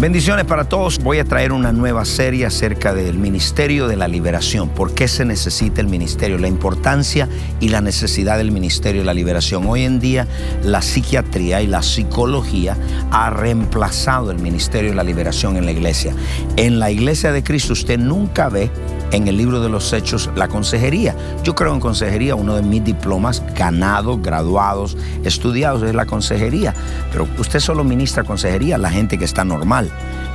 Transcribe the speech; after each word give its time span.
Bendiciones 0.00 0.44
para 0.44 0.68
todos. 0.68 1.00
Voy 1.00 1.18
a 1.18 1.24
traer 1.24 1.50
una 1.50 1.72
nueva 1.72 2.04
serie 2.04 2.46
acerca 2.46 2.94
del 2.94 3.18
Ministerio 3.18 3.88
de 3.88 3.96
la 3.96 4.06
Liberación. 4.06 4.68
¿Por 4.68 4.94
qué 4.94 5.08
se 5.08 5.24
necesita 5.24 5.80
el 5.80 5.88
ministerio? 5.88 6.38
La 6.38 6.46
importancia 6.46 7.28
y 7.58 7.70
la 7.70 7.80
necesidad 7.80 8.38
del 8.38 8.52
Ministerio 8.52 9.00
de 9.00 9.06
la 9.06 9.12
Liberación. 9.12 9.66
Hoy 9.66 9.82
en 9.82 9.98
día 9.98 10.28
la 10.62 10.82
psiquiatría 10.82 11.62
y 11.62 11.66
la 11.66 11.82
psicología 11.82 12.76
ha 13.10 13.30
reemplazado 13.30 14.30
el 14.30 14.38
Ministerio 14.38 14.90
de 14.90 14.96
la 14.96 15.02
Liberación 15.02 15.56
en 15.56 15.66
la 15.66 15.72
iglesia. 15.72 16.14
En 16.56 16.78
la 16.78 16.92
iglesia 16.92 17.32
de 17.32 17.42
Cristo 17.42 17.72
usted 17.72 17.98
nunca 17.98 18.48
ve 18.48 18.70
en 19.12 19.26
el 19.28 19.36
libro 19.36 19.60
de 19.60 19.68
los 19.68 19.92
hechos 19.92 20.30
la 20.36 20.48
consejería. 20.48 21.14
Yo 21.42 21.54
creo 21.54 21.74
en 21.74 21.80
consejería, 21.80 22.34
uno 22.34 22.54
de 22.54 22.62
mis 22.62 22.84
diplomas 22.84 23.42
ganados, 23.54 24.20
graduados, 24.22 24.96
estudiados 25.24 25.82
es 25.82 25.94
la 25.94 26.06
consejería. 26.06 26.74
Pero 27.10 27.26
usted 27.38 27.60
solo 27.60 27.84
ministra 27.84 28.24
consejería 28.24 28.76
a 28.76 28.78
la 28.78 28.90
gente 28.90 29.18
que 29.18 29.24
está 29.24 29.44
normal. 29.44 29.87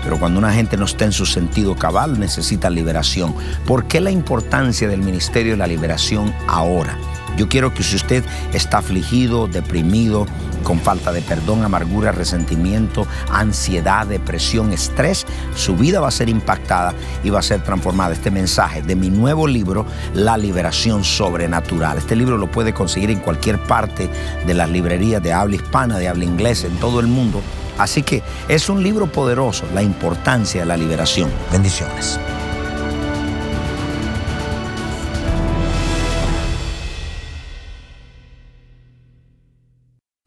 Pero 0.03 0.19
cuando 0.19 0.39
una 0.39 0.53
gente 0.53 0.75
no 0.75 0.85
está 0.85 1.05
en 1.05 1.13
su 1.13 1.25
sentido 1.25 1.75
cabal, 1.75 2.19
necesita 2.19 2.69
liberación. 2.69 3.33
¿Por 3.65 3.85
qué 3.85 4.01
la 4.01 4.11
importancia 4.11 4.87
del 4.87 5.01
ministerio 5.01 5.53
de 5.53 5.57
la 5.57 5.67
liberación 5.67 6.33
ahora? 6.47 6.97
Yo 7.37 7.49
quiero 7.49 7.73
que 7.73 7.83
si 7.83 7.95
usted 7.95 8.23
está 8.53 8.79
afligido, 8.79 9.47
deprimido, 9.47 10.27
con 10.63 10.79
falta 10.79 11.11
de 11.11 11.21
perdón, 11.21 11.63
amargura, 11.63 12.11
resentimiento, 12.11 13.07
ansiedad, 13.31 14.05
depresión, 14.05 14.71
estrés, 14.71 15.25
su 15.55 15.75
vida 15.75 15.99
va 15.99 16.09
a 16.09 16.11
ser 16.11 16.29
impactada 16.29 16.93
y 17.23 17.29
va 17.29 17.39
a 17.39 17.43
ser 17.43 17.63
transformada. 17.63 18.13
Este 18.13 18.29
mensaje 18.29 18.81
de 18.81 18.95
mi 18.95 19.09
nuevo 19.09 19.47
libro, 19.47 19.85
La 20.13 20.37
Liberación 20.37 21.03
Sobrenatural. 21.03 21.97
Este 21.97 22.15
libro 22.15 22.37
lo 22.37 22.51
puede 22.51 22.73
conseguir 22.73 23.09
en 23.09 23.19
cualquier 23.19 23.59
parte 23.59 24.09
de 24.45 24.53
las 24.53 24.69
librerías 24.69 25.21
de 25.23 25.33
habla 25.33 25.55
hispana, 25.55 25.97
de 25.97 26.07
habla 26.07 26.25
inglesa, 26.25 26.67
en 26.67 26.77
todo 26.77 26.99
el 26.99 27.07
mundo. 27.07 27.41
Así 27.77 28.03
que 28.03 28.21
es 28.47 28.69
un 28.69 28.83
libro 28.83 29.07
poderoso, 29.07 29.65
la 29.73 29.81
importancia 29.81 30.61
de 30.61 30.67
la 30.67 30.77
liberación. 30.77 31.31
Bendiciones. 31.51 32.19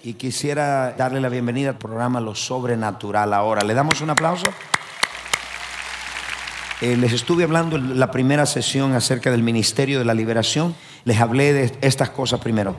Y 0.03 0.15
quisiera 0.15 0.93
darle 0.93 1.21
la 1.21 1.29
bienvenida 1.29 1.71
al 1.71 1.79
programa 1.79 2.21
Lo 2.21 2.37
Sobrenatural 2.37 3.35
ahora. 3.35 3.65
¿Le 3.65 3.75
damos 3.75 4.01
un 4.01 4.11
aplauso? 4.11 4.45
Eh, 6.81 6.97
les 6.97 7.13
estuve 7.13 7.43
hablando 7.43 7.77
en 7.77 7.99
la 7.99 8.11
primera 8.11 8.47
sesión 8.47 8.93
acerca 8.93 9.31
del 9.31 9.43
Ministerio 9.43 9.99
de 9.99 10.05
la 10.05 10.15
Liberación. 10.15 10.77
Les 11.05 11.21
hablé 11.21 11.53
de 11.53 11.77
estas 11.81 12.11
cosas 12.11 12.39
primero. 12.39 12.77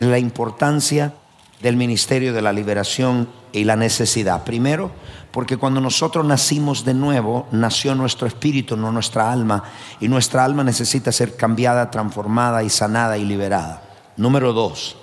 La 0.00 0.18
importancia 0.18 1.14
del 1.62 1.76
Ministerio 1.76 2.32
de 2.32 2.42
la 2.42 2.52
Liberación 2.52 3.28
y 3.52 3.64
la 3.64 3.76
necesidad. 3.76 4.44
Primero, 4.44 4.90
porque 5.30 5.56
cuando 5.56 5.80
nosotros 5.80 6.24
nacimos 6.24 6.84
de 6.84 6.94
nuevo, 6.94 7.46
nació 7.52 7.94
nuestro 7.94 8.26
espíritu, 8.26 8.76
no 8.76 8.92
nuestra 8.92 9.32
alma. 9.32 9.64
Y 10.00 10.08
nuestra 10.08 10.44
alma 10.44 10.64
necesita 10.64 11.12
ser 11.12 11.36
cambiada, 11.36 11.90
transformada 11.90 12.62
y 12.62 12.70
sanada 12.70 13.18
y 13.18 13.24
liberada. 13.24 13.82
Número 14.16 14.52
dos 14.52 14.96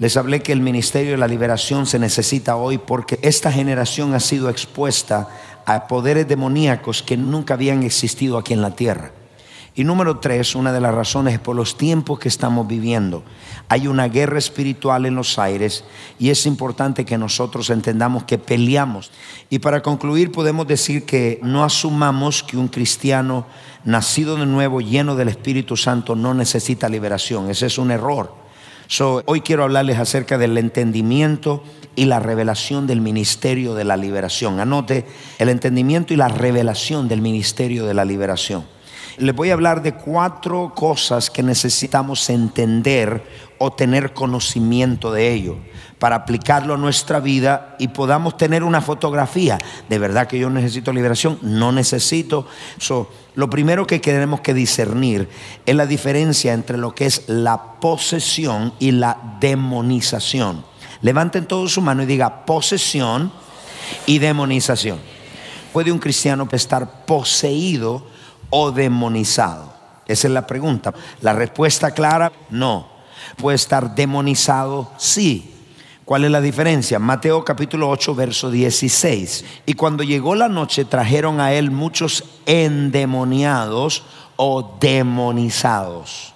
les 0.00 0.16
hablé 0.16 0.40
que 0.40 0.52
el 0.52 0.62
ministerio 0.62 1.10
de 1.10 1.18
la 1.18 1.28
liberación 1.28 1.84
se 1.84 1.98
necesita 1.98 2.56
hoy 2.56 2.78
porque 2.78 3.18
esta 3.20 3.52
generación 3.52 4.14
ha 4.14 4.20
sido 4.20 4.48
expuesta 4.48 5.28
a 5.66 5.86
poderes 5.86 6.26
demoníacos 6.26 7.02
que 7.02 7.18
nunca 7.18 7.52
habían 7.52 7.82
existido 7.82 8.38
aquí 8.38 8.54
en 8.54 8.62
la 8.62 8.70
tierra. 8.70 9.12
Y 9.74 9.84
número 9.84 10.18
tres, 10.18 10.54
una 10.54 10.72
de 10.72 10.80
las 10.80 10.94
razones 10.94 11.34
es 11.34 11.40
por 11.40 11.54
los 11.54 11.76
tiempos 11.76 12.18
que 12.18 12.28
estamos 12.28 12.66
viviendo. 12.66 13.22
Hay 13.68 13.86
una 13.86 14.08
guerra 14.08 14.38
espiritual 14.38 15.06
en 15.06 15.14
los 15.14 15.38
aires 15.38 15.84
y 16.18 16.30
es 16.30 16.44
importante 16.46 17.04
que 17.04 17.16
nosotros 17.16 17.70
entendamos 17.70 18.24
que 18.24 18.38
peleamos. 18.38 19.10
Y 19.48 19.60
para 19.60 19.82
concluir 19.82 20.32
podemos 20.32 20.66
decir 20.66 21.06
que 21.06 21.38
no 21.42 21.64
asumamos 21.64 22.42
que 22.42 22.56
un 22.56 22.68
cristiano 22.68 23.46
nacido 23.84 24.36
de 24.36 24.46
nuevo, 24.46 24.80
lleno 24.80 25.14
del 25.14 25.28
Espíritu 25.28 25.76
Santo, 25.76 26.16
no 26.16 26.34
necesita 26.34 26.88
liberación. 26.88 27.48
Ese 27.48 27.66
es 27.66 27.78
un 27.78 27.90
error 27.90 28.40
hoy 29.26 29.40
quiero 29.40 29.62
hablarles 29.62 29.98
acerca 29.98 30.36
del 30.36 30.58
entendimiento 30.58 31.62
y 31.94 32.06
la 32.06 32.18
revelación 32.18 32.86
del 32.86 33.00
ministerio 33.00 33.74
de 33.74 33.84
la 33.84 33.96
liberación. 33.96 34.58
Anote 34.58 35.06
el 35.38 35.48
entendimiento 35.48 36.12
y 36.12 36.16
la 36.16 36.28
revelación 36.28 37.08
del 37.08 37.20
ministerio 37.20 37.86
de 37.86 37.94
la 37.94 38.04
liberación. 38.04 38.64
Les 39.20 39.36
voy 39.36 39.50
a 39.50 39.52
hablar 39.52 39.82
de 39.82 39.92
cuatro 39.92 40.72
cosas 40.74 41.28
que 41.28 41.42
necesitamos 41.42 42.30
entender 42.30 43.22
o 43.58 43.70
tener 43.70 44.14
conocimiento 44.14 45.12
de 45.12 45.30
ello 45.30 45.58
para 45.98 46.16
aplicarlo 46.16 46.72
a 46.72 46.78
nuestra 46.78 47.20
vida 47.20 47.76
y 47.78 47.88
podamos 47.88 48.38
tener 48.38 48.62
una 48.62 48.80
fotografía. 48.80 49.58
De 49.90 49.98
verdad 49.98 50.26
que 50.26 50.38
yo 50.38 50.48
necesito 50.48 50.90
liberación, 50.90 51.38
no 51.42 51.70
necesito. 51.70 52.46
lo 53.34 53.50
primero 53.50 53.86
que 53.86 53.98
tenemos 53.98 54.40
que 54.40 54.54
discernir 54.54 55.28
es 55.66 55.76
la 55.76 55.84
diferencia 55.84 56.54
entre 56.54 56.78
lo 56.78 56.94
que 56.94 57.04
es 57.04 57.24
la 57.26 57.78
posesión 57.78 58.72
y 58.78 58.92
la 58.92 59.36
demonización. 59.38 60.64
Levanten 61.02 61.44
todo 61.44 61.68
su 61.68 61.82
mano 61.82 62.04
y 62.04 62.06
diga 62.06 62.46
posesión 62.46 63.30
y 64.06 64.18
demonización. 64.18 64.98
¿Puede 65.74 65.92
un 65.92 65.98
cristiano 65.98 66.48
estar 66.50 67.04
poseído 67.04 68.02
o 68.50 68.72
demonizado? 68.72 69.72
Esa 70.06 70.26
es 70.26 70.34
la 70.34 70.46
pregunta. 70.46 70.92
La 71.20 71.32
respuesta 71.32 71.92
clara, 71.92 72.32
no. 72.50 72.88
Puede 73.36 73.56
estar 73.56 73.94
demonizado, 73.94 74.90
sí. 74.98 75.54
¿Cuál 76.04 76.24
es 76.24 76.32
la 76.32 76.40
diferencia? 76.40 76.98
Mateo 76.98 77.44
capítulo 77.44 77.88
8, 77.88 78.16
verso 78.16 78.50
16. 78.50 79.44
Y 79.66 79.74
cuando 79.74 80.02
llegó 80.02 80.34
la 80.34 80.48
noche 80.48 80.84
trajeron 80.84 81.40
a 81.40 81.52
él 81.52 81.70
muchos 81.70 82.24
endemoniados 82.46 84.02
o 84.34 84.76
demonizados. 84.80 86.34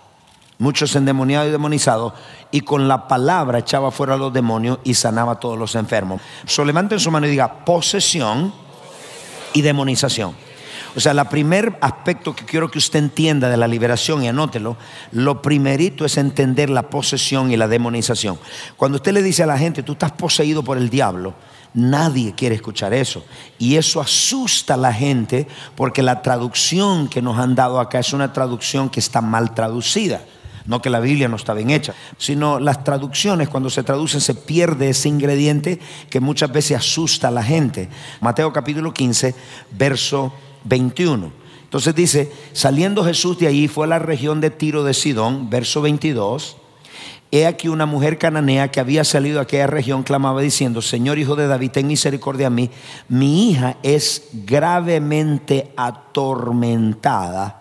Muchos 0.58 0.94
endemoniados 0.94 1.48
y 1.48 1.50
demonizados. 1.50 2.12
Y 2.52 2.60
con 2.60 2.86
la 2.86 3.08
palabra 3.08 3.58
echaba 3.58 3.90
fuera 3.90 4.14
a 4.14 4.16
los 4.16 4.32
demonios 4.32 4.78
y 4.84 4.94
sanaba 4.94 5.32
a 5.32 5.40
todos 5.40 5.58
los 5.58 5.74
enfermos. 5.74 6.20
So 6.46 6.64
levanten 6.64 7.00
su 7.00 7.10
mano 7.10 7.26
y 7.26 7.30
diga 7.30 7.64
posesión 7.64 8.54
y 9.52 9.62
demonización. 9.62 10.36
O 10.96 11.00
sea, 11.00 11.12
el 11.12 11.24
primer 11.26 11.76
aspecto 11.80 12.34
que 12.34 12.44
quiero 12.44 12.70
que 12.70 12.78
usted 12.78 12.98
entienda 12.98 13.48
de 13.48 13.56
la 13.56 13.68
liberación, 13.68 14.22
y 14.22 14.28
anótelo, 14.28 14.76
lo 15.12 15.42
primerito 15.42 16.04
es 16.04 16.16
entender 16.16 16.70
la 16.70 16.90
posesión 16.90 17.50
y 17.50 17.56
la 17.56 17.68
demonización. 17.68 18.38
Cuando 18.76 18.96
usted 18.96 19.12
le 19.12 19.22
dice 19.22 19.42
a 19.42 19.46
la 19.46 19.58
gente, 19.58 19.82
tú 19.82 19.92
estás 19.92 20.12
poseído 20.12 20.62
por 20.62 20.78
el 20.78 20.90
diablo, 20.90 21.34
nadie 21.74 22.34
quiere 22.34 22.54
escuchar 22.54 22.94
eso. 22.94 23.24
Y 23.58 23.76
eso 23.76 24.00
asusta 24.00 24.74
a 24.74 24.78
la 24.78 24.92
gente 24.92 25.46
porque 25.76 26.02
la 26.02 26.22
traducción 26.22 27.08
que 27.08 27.22
nos 27.22 27.38
han 27.38 27.54
dado 27.54 27.80
acá 27.80 27.98
es 27.98 28.12
una 28.12 28.32
traducción 28.32 28.88
que 28.88 29.00
está 29.00 29.20
mal 29.20 29.54
traducida. 29.54 30.22
No 30.66 30.80
que 30.80 30.88
la 30.88 31.00
Biblia 31.00 31.28
no 31.28 31.36
está 31.36 31.52
bien 31.52 31.68
hecha, 31.68 31.92
sino 32.16 32.58
las 32.58 32.84
traducciones 32.84 33.50
cuando 33.50 33.68
se 33.68 33.82
traducen 33.82 34.22
se 34.22 34.34
pierde 34.34 34.88
ese 34.88 35.10
ingrediente 35.10 35.78
que 36.08 36.20
muchas 36.20 36.50
veces 36.50 36.78
asusta 36.78 37.28
a 37.28 37.30
la 37.30 37.42
gente. 37.42 37.90
Mateo 38.22 38.50
capítulo 38.50 38.94
15, 38.94 39.34
verso 39.72 40.32
21. 40.64 41.32
Entonces 41.62 41.94
dice, 41.94 42.32
saliendo 42.52 43.04
Jesús 43.04 43.38
de 43.38 43.46
allí 43.46 43.68
fue 43.68 43.86
a 43.86 43.88
la 43.88 43.98
región 43.98 44.40
de 44.40 44.50
Tiro 44.50 44.84
de 44.84 44.94
Sidón, 44.94 45.50
verso 45.50 45.82
22. 45.82 46.56
He 47.32 47.46
aquí 47.46 47.66
una 47.66 47.84
mujer 47.84 48.16
cananea 48.16 48.70
que 48.70 48.78
había 48.78 49.02
salido 49.02 49.40
a 49.40 49.42
aquella 49.42 49.66
región 49.66 50.04
clamaba 50.04 50.40
diciendo, 50.40 50.80
Señor 50.80 51.18
Hijo 51.18 51.34
de 51.34 51.48
David, 51.48 51.72
ten 51.72 51.88
misericordia 51.88 52.46
a 52.46 52.50
mí. 52.50 52.70
Mi 53.08 53.50
hija 53.50 53.76
es 53.82 54.28
gravemente 54.32 55.72
atormentada 55.76 57.60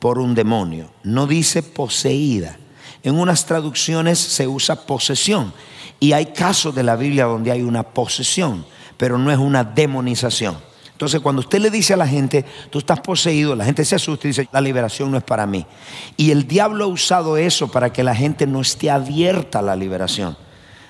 por 0.00 0.18
un 0.18 0.34
demonio. 0.34 0.90
No 1.04 1.28
dice 1.28 1.62
poseída. 1.62 2.58
En 3.04 3.16
unas 3.16 3.46
traducciones 3.46 4.18
se 4.18 4.48
usa 4.48 4.84
posesión. 4.84 5.52
Y 6.00 6.12
hay 6.12 6.32
casos 6.32 6.74
de 6.74 6.82
la 6.82 6.96
Biblia 6.96 7.26
donde 7.26 7.52
hay 7.52 7.62
una 7.62 7.84
posesión, 7.84 8.66
pero 8.96 9.16
no 9.16 9.30
es 9.30 9.38
una 9.38 9.62
demonización. 9.62 10.56
Entonces, 10.94 11.20
cuando 11.20 11.40
usted 11.40 11.58
le 11.58 11.70
dice 11.70 11.92
a 11.92 11.96
la 11.96 12.06
gente, 12.06 12.44
tú 12.70 12.78
estás 12.78 13.00
poseído, 13.00 13.56
la 13.56 13.64
gente 13.64 13.84
se 13.84 13.96
asusta 13.96 14.28
y 14.28 14.30
dice, 14.30 14.48
la 14.52 14.60
liberación 14.60 15.10
no 15.10 15.18
es 15.18 15.24
para 15.24 15.44
mí. 15.44 15.66
Y 16.16 16.30
el 16.30 16.46
diablo 16.46 16.84
ha 16.84 16.86
usado 16.86 17.36
eso 17.36 17.68
para 17.68 17.92
que 17.92 18.04
la 18.04 18.14
gente 18.14 18.46
no 18.46 18.60
esté 18.60 18.92
abierta 18.92 19.58
a 19.58 19.62
la 19.62 19.74
liberación. 19.74 20.36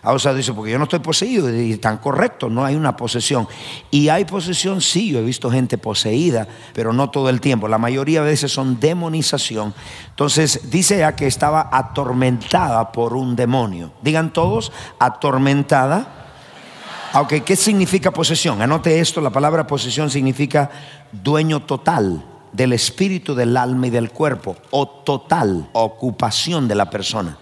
O 0.06 0.18
sea, 0.18 0.34
dice, 0.34 0.52
porque 0.52 0.72
yo 0.72 0.76
no 0.76 0.84
estoy 0.84 0.98
poseído. 0.98 1.48
Y 1.54 1.78
tan 1.78 1.96
correcto, 1.96 2.50
no 2.50 2.64
hay 2.64 2.74
una 2.74 2.94
posesión. 2.94 3.48
Y 3.90 4.10
hay 4.10 4.26
posesión, 4.26 4.82
sí, 4.82 5.10
yo 5.10 5.20
he 5.20 5.22
visto 5.22 5.50
gente 5.50 5.78
poseída, 5.78 6.46
pero 6.74 6.92
no 6.92 7.08
todo 7.08 7.30
el 7.30 7.40
tiempo. 7.40 7.66
La 7.66 7.78
mayoría 7.78 8.20
de 8.20 8.28
veces 8.28 8.52
son 8.52 8.78
demonización. 8.78 9.72
Entonces, 10.10 10.70
dice 10.70 10.98
ya 10.98 11.16
que 11.16 11.26
estaba 11.26 11.70
atormentada 11.72 12.92
por 12.92 13.14
un 13.14 13.34
demonio. 13.36 13.92
Digan 14.02 14.34
todos, 14.34 14.70
atormentada. 14.98 16.20
Ok, 17.16 17.44
¿qué 17.44 17.54
significa 17.54 18.10
posesión? 18.10 18.60
Anote 18.60 18.98
esto, 18.98 19.20
la 19.20 19.30
palabra 19.30 19.68
posesión 19.68 20.10
significa 20.10 20.68
dueño 21.12 21.62
total 21.62 22.24
del 22.50 22.72
espíritu, 22.72 23.36
del 23.36 23.56
alma 23.56 23.86
y 23.86 23.90
del 23.90 24.10
cuerpo, 24.10 24.56
o 24.72 24.88
total 24.88 25.68
ocupación 25.74 26.66
de 26.66 26.74
la 26.74 26.90
persona. 26.90 27.38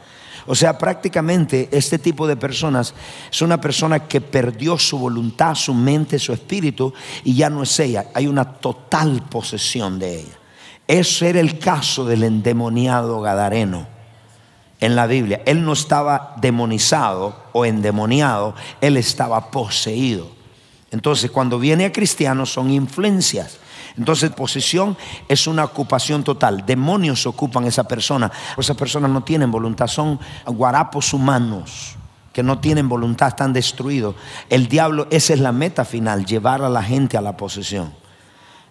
O 0.46 0.54
sea, 0.54 0.76
prácticamente 0.76 1.70
este 1.72 1.98
tipo 1.98 2.26
de 2.26 2.36
personas 2.36 2.92
es 3.30 3.40
una 3.40 3.62
persona 3.62 4.06
que 4.06 4.20
perdió 4.20 4.76
su 4.76 4.98
voluntad, 4.98 5.54
su 5.54 5.72
mente, 5.72 6.18
su 6.18 6.34
espíritu 6.34 6.92
y 7.24 7.34
ya 7.34 7.48
no 7.48 7.62
es 7.62 7.80
ella. 7.80 8.08
Hay 8.12 8.26
una 8.26 8.44
total 8.44 9.22
posesión 9.30 9.98
de 9.98 10.20
ella. 10.20 10.38
Ese 10.86 11.30
era 11.30 11.40
el 11.40 11.58
caso 11.58 12.04
del 12.04 12.24
endemoniado 12.24 13.22
Gadareno 13.22 13.91
en 14.82 14.96
la 14.96 15.06
Biblia. 15.06 15.40
Él 15.46 15.64
no 15.64 15.72
estaba 15.72 16.34
demonizado 16.40 17.36
o 17.52 17.64
endemoniado, 17.64 18.54
él 18.80 18.96
estaba 18.96 19.50
poseído. 19.50 20.28
Entonces, 20.90 21.30
cuando 21.30 21.58
viene 21.58 21.86
a 21.86 21.92
cristianos 21.92 22.52
son 22.52 22.70
influencias. 22.70 23.58
Entonces, 23.96 24.30
posesión 24.30 24.96
es 25.28 25.46
una 25.46 25.64
ocupación 25.64 26.24
total. 26.24 26.66
Demonios 26.66 27.26
ocupan 27.26 27.64
esa 27.64 27.84
persona. 27.84 28.30
Esas 28.58 28.76
personas 28.76 29.10
no 29.10 29.22
tienen 29.22 29.50
voluntad, 29.50 29.86
son 29.86 30.18
guarapos 30.46 31.14
humanos 31.14 31.96
que 32.32 32.42
no 32.42 32.58
tienen 32.58 32.88
voluntad, 32.88 33.28
están 33.28 33.52
destruidos. 33.52 34.16
El 34.48 34.66
diablo, 34.66 35.06
esa 35.10 35.34
es 35.34 35.40
la 35.40 35.52
meta 35.52 35.84
final, 35.84 36.24
llevar 36.24 36.62
a 36.62 36.68
la 36.68 36.82
gente 36.82 37.16
a 37.16 37.20
la 37.20 37.36
posesión. 37.36 38.01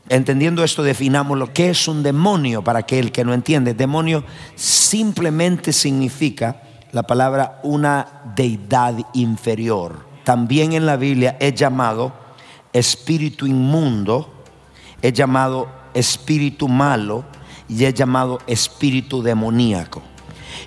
Entendiendo 0.10 0.64
esto, 0.64 0.84
definamos 0.84 1.38
lo 1.38 1.54
que 1.54 1.70
es 1.70 1.88
un 1.88 2.04
demonio 2.04 2.64
para 2.64 2.80
aquel 2.80 3.12
que 3.12 3.24
no 3.24 3.34
entiende. 3.34 3.74
Demonio 3.74 4.24
simplemente 4.56 5.72
significa 5.72 6.64
la 6.92 7.04
palabra 7.04 7.60
una 7.64 8.34
deidad 8.36 8.96
inferior. 9.14 10.06
También 10.24 10.74
en 10.74 10.86
la 10.86 10.98
Biblia 10.98 11.38
es 11.40 11.56
llamado 11.56 12.14
espíritu 12.74 13.46
inmundo 13.48 14.42
es 15.02 15.14
llamado 15.14 15.68
espíritu 15.94 16.68
malo 16.68 17.26
y 17.68 17.86
es 17.86 17.94
llamado 17.94 18.40
espíritu 18.48 19.22
demoníaco. 19.24 20.02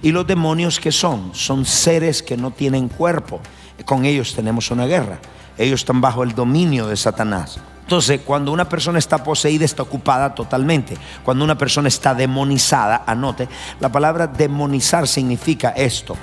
¿Y 0.03 0.11
los 0.11 0.27
demonios 0.27 0.81
que 0.81 0.93
son? 0.93 1.35
Son 1.35 1.65
seres 1.65 2.23
que 2.23 2.37
no 2.37 2.51
tienen 2.51 2.89
cuerpo. 2.89 3.41
Con 3.85 4.05
ellos 4.05 4.35
tenemos 4.35 4.71
una 4.71 4.87
guerra. 4.87 5.21
Ellos 5.57 5.81
están 5.81 6.01
bajo 6.01 6.23
el 6.25 6.35
dominio 6.35 6.89
de 6.89 6.97
Satanás. 6.97 7.61
Entonces, 7.85 8.23
cuando 8.25 8.51
una 8.51 8.67
persona 8.67 8.99
está 8.99 9.23
poseída, 9.23 9.67
está 9.67 9.83
ocupada 9.83 10.35
totalmente. 10.35 10.97
Cuando 11.23 11.45
una 11.45 11.59
persona 11.59 11.89
está 11.89 12.15
demonizada, 12.15 13.05
anote, 13.07 13.47
la 13.79 13.93
palabra 13.93 14.27
demonizar 14.27 15.07
significa 15.07 15.69
esto. 15.71 16.17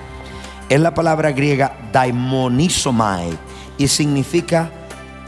Es 0.68 0.80
la 0.80 0.96
palabra 0.96 1.31
griega 1.31 1.78
daimonizomai 1.94 3.38
y 3.78 3.88
significa 3.88 4.72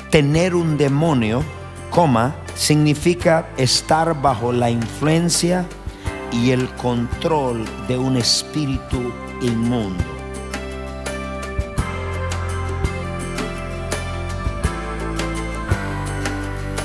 tener 0.09 0.55
un 0.55 0.75
demonio, 0.75 1.43
coma, 1.91 2.33
significa 2.55 3.49
estar 3.57 4.19
bajo 4.19 4.51
la 4.51 4.71
influencia 4.71 5.67
y 6.31 6.49
el 6.49 6.67
control 6.75 7.63
de 7.87 7.95
un 7.95 8.17
espíritu 8.17 9.13
inmundo. 9.39 10.22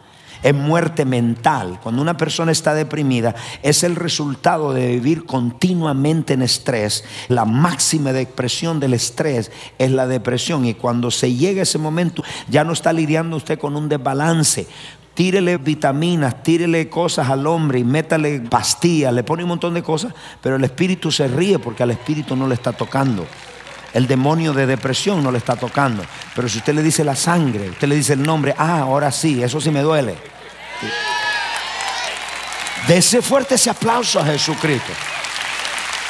Es 0.43 0.55
muerte 0.55 1.05
mental. 1.05 1.81
Cuando 1.83 2.03
una 2.03 2.17
persona 2.17 2.53
está 2.53 2.75
deprimida, 2.75 3.35
es 3.63 3.83
el 3.83 3.97
resultado 3.97 4.73
de 4.73 4.89
vivir 4.89 5.25
continuamente 5.25 6.35
en 6.35 6.43
estrés. 6.43 7.05
La 7.29 7.45
máxima 7.45 8.13
depresión 8.13 8.81
del 8.81 8.95
estrés 8.95 9.51
es 9.79 9.91
la 9.91 10.07
depresión. 10.07 10.65
Y 10.65 10.75
cuando 10.75 11.11
se 11.11 11.35
llega 11.35 11.63
ese 11.63 11.79
momento, 11.79 12.23
ya 12.49 12.65
no 12.65 12.73
está 12.73 12.93
lidiando 12.93 13.37
usted 13.37 13.59
con 13.59 13.77
un 13.77 13.89
desbalance. 13.89 14.67
Tírele 15.15 15.57
vitaminas, 15.59 16.45
tírele 16.45 16.89
cosas 16.89 17.29
al 17.29 17.45
hombre 17.49 17.81
y 17.81 17.85
métale 17.85 18.39
pastillas, 18.39 19.13
le 19.13 19.25
pone 19.25 19.43
un 19.43 19.49
montón 19.49 19.75
de 19.75 19.83
cosas, 19.83 20.15
pero 20.41 20.55
el 20.55 20.63
espíritu 20.63 21.11
se 21.11 21.27
ríe 21.27 21.59
porque 21.59 21.83
al 21.83 21.91
espíritu 21.91 22.37
no 22.37 22.47
le 22.47 22.55
está 22.55 22.73
tocando. 22.73 23.27
El 23.93 24.07
demonio 24.07 24.53
de 24.53 24.67
depresión 24.67 25.23
no 25.23 25.31
le 25.31 25.39
está 25.39 25.57
tocando. 25.57 26.05
Pero 26.35 26.49
si 26.49 26.59
usted 26.59 26.75
le 26.75 26.83
dice 26.83 27.05
la 27.05 27.17
sangre, 27.17 27.71
usted 27.71 27.89
le 27.89 27.97
dice 27.97 28.13
el 28.13 28.23
nombre, 28.23 28.55
ah, 28.57 28.81
ahora 28.81 29.11
sí, 29.11 29.43
eso 29.43 29.61
sí 29.61 29.71
me 29.71 29.81
duele. 29.81 30.17
Dese 32.87 33.23
fuerte 33.23 33.57
ese 33.57 33.71
aplauso 33.71 34.21
a 34.21 34.25
Jesucristo. 34.25 34.93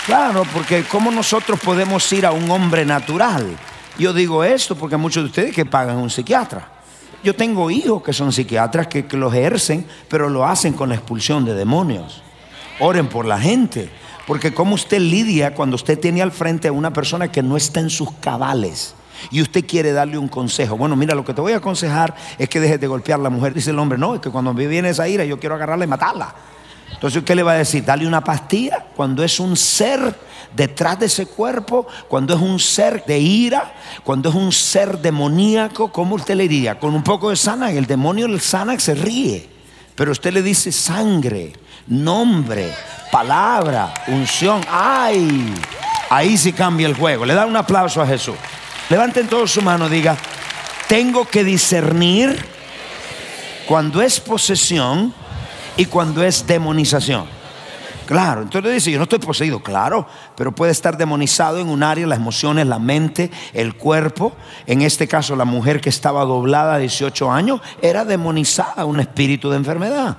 Claro, 0.07 0.45
porque 0.53 0.85
¿cómo 0.85 1.11
nosotros 1.11 1.61
podemos 1.61 2.11
ir 2.13 2.25
a 2.25 2.33
un 2.33 2.51
hombre 2.51 2.85
natural? 2.85 3.47
Yo 3.99 4.13
digo 4.13 4.45
esto 4.45 4.77
porque 4.77 4.97
muchos 4.97 5.25
de 5.25 5.29
ustedes 5.29 5.55
que 5.55 5.67
pagan 5.67 5.97
un 5.97 6.09
psiquiatra. 6.09 6.69
Yo 7.23 7.35
tengo 7.35 7.71
hijos 7.71 8.03
que 8.03 8.13
son 8.13 8.33
psiquiatras 8.33 8.87
que, 8.87 9.07
que 9.07 9.17
lo 9.17 9.33
ejercen, 9.33 9.87
pero 10.09 10.29
lo 10.29 10.47
hacen 10.47 10.73
con 10.73 10.89
la 10.89 10.95
expulsión 10.95 11.45
de 11.45 11.55
demonios. 11.55 12.23
Oren 12.81 13.09
por 13.09 13.27
la 13.27 13.41
gente. 13.41 13.91
Porque 14.29 14.53
como 14.53 14.75
usted 14.75 15.01
lidia 15.01 15.55
cuando 15.55 15.77
usted 15.77 15.99
tiene 15.99 16.21
al 16.21 16.33
frente 16.33 16.69
a 16.69 16.73
una 16.73 16.93
persona 16.93 17.33
que 17.33 17.43
no 17.43 17.57
está 17.57 17.81
en 17.81 17.89
sus 17.89 18.13
cabales 18.21 18.95
y 19.31 19.41
usted 19.41 19.65
quiere 19.67 19.91
darle 19.93 20.19
un 20.19 20.29
consejo. 20.29 20.77
Bueno, 20.77 20.97
mira, 20.97 21.15
lo 21.15 21.25
que 21.25 21.33
te 21.33 21.41
voy 21.41 21.55
a 21.55 21.57
aconsejar 21.57 22.15
es 22.37 22.47
que 22.47 22.61
dejes 22.61 22.79
de 22.79 22.87
golpear 22.87 23.19
a 23.19 23.23
la 23.23 23.31
mujer. 23.31 23.55
Dice 23.55 23.71
el 23.71 23.79
hombre, 23.79 23.97
no, 23.97 24.15
es 24.15 24.21
que 24.21 24.29
cuando 24.29 24.53
me 24.53 24.67
viene 24.67 24.91
esa 24.91 25.09
ira 25.09 25.25
yo 25.25 25.41
quiero 25.41 25.55
agarrarla 25.55 25.87
y 25.87 25.89
matarla. 25.89 26.35
Entonces, 26.93 27.23
¿qué 27.23 27.35
le 27.35 27.43
va 27.43 27.53
a 27.53 27.57
decir? 27.57 27.83
Dale 27.87 28.07
una 28.07 28.23
pastilla 28.23 28.85
cuando 28.95 29.25
es 29.25 29.41
un 29.41 29.57
ser 29.57 30.15
detrás 30.55 30.99
de 30.99 31.07
ese 31.07 31.25
cuerpo, 31.25 31.87
cuando 32.07 32.35
es 32.35 32.41
un 32.41 32.59
ser 32.59 33.07
de 33.07 33.19
ira, 33.19 33.73
cuando 34.05 34.29
es 34.29 34.35
un 34.35 34.53
ser 34.53 34.99
demoníaco, 34.99 35.91
¿cómo 35.91 36.17
usted 36.17 36.35
le 36.35 36.47
diría? 36.47 36.79
Con 36.79 36.95
un 36.95 37.03
poco 37.03 37.31
de 37.31 37.37
Xanax, 37.37 37.75
el 37.75 37.87
demonio 37.87 38.29
del 38.29 38.43
Xanax 38.43 38.83
se 38.83 38.95
ríe, 38.95 39.49
pero 39.95 40.13
usted 40.13 40.35
le 40.35 40.43
dice 40.43 40.71
sangre, 40.71 41.55
nombre, 41.88 42.73
palabra, 43.11 43.92
unción. 44.07 44.61
¡Ay! 44.71 45.54
Ahí 46.11 46.37
sí 46.38 46.52
cambia 46.52 46.87
el 46.87 46.95
juego. 46.95 47.25
Le 47.25 47.35
da 47.35 47.47
un 47.47 47.57
aplauso 47.57 48.00
a 48.00 48.07
Jesús. 48.07 48.37
Levanten 48.88 49.28
todos 49.28 49.50
su 49.50 49.61
mano, 49.61 49.88
diga, 49.88 50.16
tengo 50.88 51.26
que 51.26 51.45
discernir 51.45 52.42
cuando 53.66 54.00
es 54.00 54.18
posesión 54.18 55.12
y 55.76 55.85
cuando 55.85 56.25
es 56.25 56.47
demonización. 56.47 57.26
Claro, 58.07 58.40
entonces 58.40 58.73
dice, 58.73 58.90
yo 58.90 58.97
no 58.97 59.02
estoy 59.02 59.18
poseído, 59.18 59.62
claro, 59.62 60.07
pero 60.35 60.52
puede 60.52 60.73
estar 60.73 60.97
demonizado 60.97 61.59
en 61.59 61.68
un 61.68 61.83
área, 61.83 62.07
las 62.07 62.18
emociones, 62.18 62.66
la 62.66 62.78
mente, 62.78 63.30
el 63.52 63.75
cuerpo. 63.75 64.33
En 64.66 64.80
este 64.80 65.07
caso, 65.07 65.37
la 65.37 65.45
mujer 65.45 65.83
que 65.83 65.90
estaba 65.90 66.25
doblada 66.25 66.76
a 66.76 66.78
18 66.78 67.30
años 67.30 67.61
era 67.83 68.07
demonizada, 68.07 68.87
un 68.87 69.00
espíritu 69.00 69.50
de 69.50 69.59
enfermedad. 69.59 70.16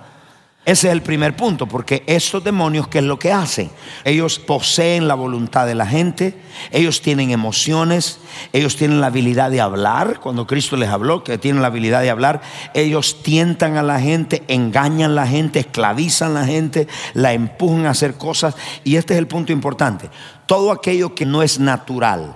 Ese 0.69 0.85
es 0.85 0.93
el 0.93 1.01
primer 1.01 1.35
punto, 1.35 1.65
porque 1.65 2.03
estos 2.05 2.43
demonios, 2.43 2.88
¿qué 2.88 2.99
es 2.99 3.03
lo 3.03 3.17
que 3.17 3.33
hacen? 3.33 3.71
Ellos 4.03 4.38
poseen 4.38 5.07
la 5.07 5.15
voluntad 5.15 5.65
de 5.65 5.73
la 5.73 5.88
gente, 5.88 6.35
ellos 6.69 7.01
tienen 7.01 7.31
emociones, 7.31 8.19
ellos 8.53 8.75
tienen 8.75 9.01
la 9.01 9.07
habilidad 9.07 9.49
de 9.49 9.61
hablar, 9.61 10.19
cuando 10.19 10.45
Cristo 10.45 10.75
les 10.77 10.89
habló, 10.89 11.23
que 11.23 11.39
tienen 11.39 11.63
la 11.63 11.69
habilidad 11.69 12.03
de 12.03 12.11
hablar, 12.11 12.41
ellos 12.75 13.23
tientan 13.23 13.77
a 13.77 13.81
la 13.81 13.99
gente, 13.99 14.43
engañan 14.47 15.09
a 15.09 15.15
la 15.15 15.25
gente, 15.25 15.57
esclavizan 15.57 16.38
a 16.38 16.41
la 16.41 16.45
gente, 16.45 16.88
la 17.15 17.33
empujan 17.33 17.88
a 17.88 17.89
hacer 17.89 18.13
cosas, 18.13 18.55
y 18.83 18.97
este 18.97 19.15
es 19.15 19.17
el 19.17 19.25
punto 19.25 19.51
importante. 19.51 20.11
Todo 20.45 20.71
aquello 20.71 21.15
que 21.15 21.25
no 21.25 21.41
es 21.41 21.59
natural, 21.59 22.35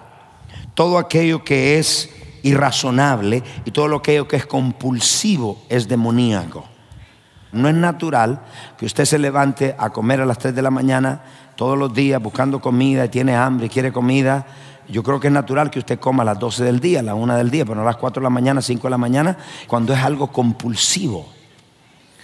todo 0.73 0.97
aquello 0.97 1.43
que 1.43 1.77
es 1.77 2.09
irrazonable 2.41 3.43
y 3.63 3.69
todo 3.69 3.95
aquello 3.95 4.27
que 4.27 4.37
es 4.37 4.47
compulsivo 4.47 5.61
es 5.69 5.87
demoníaco. 5.87 6.73
No 7.53 7.69
es 7.69 7.75
natural 7.75 8.41
que 8.77 8.86
usted 8.86 9.05
se 9.05 9.19
levante 9.19 9.75
a 9.77 9.91
comer 9.91 10.19
a 10.22 10.25
las 10.25 10.39
3 10.39 10.55
de 10.55 10.62
la 10.62 10.72
mañana 10.72 11.22
todos 11.55 11.77
los 11.77 11.93
días 11.93 12.22
buscando 12.22 12.60
comida, 12.60 13.07
tiene 13.10 13.36
hambre, 13.36 13.67
y 13.67 13.69
quiere 13.69 13.93
comida. 13.93 14.45
Yo 14.89 15.03
creo 15.03 15.19
que 15.19 15.27
es 15.27 15.33
natural 15.33 15.69
que 15.69 15.79
usted 15.79 16.00
coma 16.00 16.24
a 16.24 16.25
las 16.25 16.39
12 16.39 16.63
del 16.63 16.79
día, 16.79 17.00
a 17.00 17.03
las 17.03 17.15
1 17.15 17.38
del 17.38 17.51
día, 17.51 17.63
pero 17.63 17.75
no 17.75 17.83
a 17.83 17.86
las 17.86 17.98
4 17.98 18.19
de 18.19 18.24
la 18.24 18.29
mañana, 18.29 18.62
5 18.62 18.81
de 18.83 18.89
la 18.89 18.98
mañana, 18.98 19.38
cuando 19.67 19.93
es 19.93 20.00
algo 20.00 20.31
compulsivo. 20.31 21.29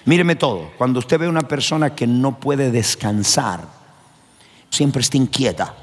Míreme 0.06 0.36
todo, 0.36 0.72
cuando 0.78 1.00
usted 1.00 1.20
ve 1.20 1.28
a 1.28 1.30
una 1.30 1.42
persona 1.42 1.94
que 1.94 2.08
no 2.08 2.40
puede 2.40 2.72
descansar, 2.72 3.62
siempre 4.70 5.02
está 5.02 5.18
inquieta. 5.18 5.76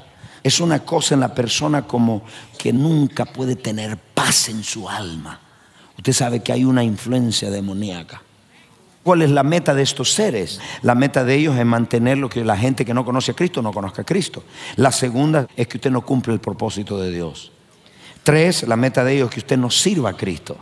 Es 0.43 0.59
una 0.59 0.79
cosa 0.79 1.13
en 1.13 1.21
la 1.21 1.33
persona 1.33 1.83
como 1.83 2.23
que 2.57 2.73
nunca 2.73 3.25
puede 3.25 3.55
tener 3.55 3.97
paz 3.97 4.49
en 4.49 4.63
su 4.63 4.89
alma. 4.89 5.39
Usted 5.97 6.13
sabe 6.13 6.43
que 6.43 6.51
hay 6.51 6.63
una 6.63 6.83
influencia 6.83 7.49
demoníaca. 7.49 8.21
¿Cuál 9.07 9.21
es 9.21 9.31
la 9.31 9.43
meta 9.43 9.73
de 9.73 9.83
estos 9.83 10.11
seres? 10.11 10.59
La 10.81 10.93
meta 10.93 11.23
de 11.23 11.33
ellos 11.33 11.55
es 11.55 11.65
mantener 11.65 12.17
lo 12.17 12.27
que 12.27 12.43
la 12.43 12.57
gente 12.57 12.83
que 12.83 12.93
no 12.93 13.05
conoce 13.05 13.31
a 13.31 13.35
Cristo 13.35 13.61
no 13.61 13.71
conozca 13.71 14.01
a 14.01 14.05
Cristo. 14.05 14.43
La 14.75 14.91
segunda 14.91 15.47
es 15.55 15.65
que 15.69 15.77
usted 15.77 15.91
no 15.91 16.01
cumple 16.01 16.33
el 16.33 16.41
propósito 16.41 16.99
de 16.99 17.09
Dios. 17.09 17.53
Tres, 18.21 18.67
la 18.67 18.75
meta 18.75 19.05
de 19.05 19.13
ellos 19.13 19.29
es 19.29 19.33
que 19.35 19.39
usted 19.39 19.57
no 19.57 19.69
sirva 19.69 20.09
a 20.09 20.17
Cristo. 20.17 20.57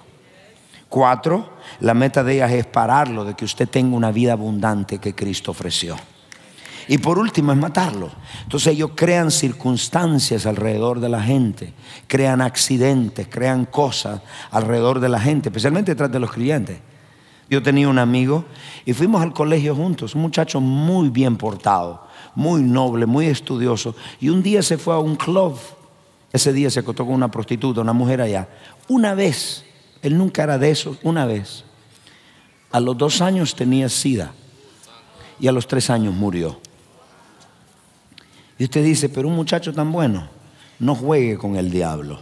Cuatro, 0.88 1.54
la 1.80 1.96
meta 1.96 2.24
de 2.24 2.36
ellas 2.36 2.52
es 2.52 2.68
pararlo 2.68 3.25
de 3.25 3.34
que 3.34 3.46
usted 3.46 3.68
tenga 3.68 3.98
una 3.98 4.12
vida 4.12 4.34
abundante 4.34 5.00
que 5.00 5.16
Cristo 5.16 5.50
ofreció. 5.50 5.96
Y 6.88 7.00
por 7.00 7.18
último 7.18 7.52
es 7.52 7.58
matarlo. 7.58 8.12
Entonces 8.44 8.74
ellos 8.74 8.92
crean 8.94 9.32
circunstancias 9.32 10.46
alrededor 10.46 11.00
de 11.00 11.10
la 11.10 11.24
gente, 11.24 11.74
crean 12.06 12.42
accidentes, 12.42 13.28
crean 13.28 13.66
cosas 13.66 14.22
alrededor 14.52 15.00
de 15.00 15.10
la 15.10 15.20
gente, 15.20 15.50
especialmente 15.50 15.94
detrás 15.94 16.12
de 16.12 16.20
los 16.20 16.32
creyentes. 16.32 16.78
Yo 17.50 17.62
tenía 17.62 17.88
un 17.88 18.00
amigo 18.00 18.46
y 18.86 18.94
fuimos 18.94 19.22
al 19.22 19.34
colegio 19.34 19.75
juntos, 19.75 20.16
un 20.16 20.22
muchacho 20.22 20.60
muy 20.60 21.10
bien 21.10 21.38
portado, 21.38 22.08
muy 22.34 22.62
noble, 22.62 23.06
muy 23.06 23.28
estudioso. 23.28 23.96
Y 24.20 24.30
un 24.30 24.42
día 24.42 24.64
se 24.64 24.78
fue 24.78 24.96
a 24.96 25.00
un 25.00 25.16
club. 25.16 25.58
Ese 26.34 26.52
día 26.52 26.70
se 26.70 26.80
acostó 26.80 27.06
con 27.06 27.14
una 27.14 27.30
prostituta, 27.30 27.82
una 27.82 27.94
mujer 27.94 28.20
allá. 28.22 28.50
Una 28.88 29.14
vez, 29.14 29.64
él 30.02 30.18
nunca 30.18 30.44
era 30.44 30.58
de 30.58 30.72
eso, 30.72 30.98
una 31.04 31.25
vez. 31.25 31.64
A 32.72 32.80
los 32.80 32.98
dos 32.98 33.22
años 33.22 33.56
tenía 33.56 33.90
sida 33.90 34.34
y 35.40 35.48
a 35.48 35.52
los 35.52 35.68
tres 35.68 35.90
años 35.90 36.14
murió. 36.14 36.60
Y 38.58 38.64
usted 38.66 38.84
dice, 38.84 39.08
pero 39.10 39.28
un 39.28 39.36
muchacho 39.36 39.74
tan 39.74 39.92
bueno, 39.92 40.28
no 40.80 40.96
juegue 40.96 41.38
con 41.38 41.56
el 41.56 41.70
diablo, 41.70 42.20